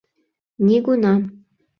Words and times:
—Нигунам. 0.65 1.21